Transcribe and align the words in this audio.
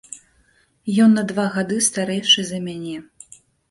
Ён 1.05 1.13
на 1.19 1.23
два 1.33 1.47
гады 1.59 1.79
старэйшы 1.91 2.41
за 2.53 2.67
мяне. 2.69 2.97